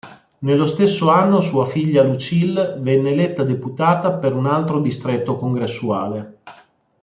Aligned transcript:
Nello 0.39 0.65
stesso 0.65 1.11
anno 1.11 1.41
sua 1.41 1.63
figlia 1.67 2.01
Lucille 2.01 2.75
venne 2.79 3.11
eletta 3.11 3.43
deputata 3.43 4.11
per 4.13 4.33
un 4.33 4.47
altro 4.47 4.79
distretto 4.79 5.35
congressuale. 5.37 6.37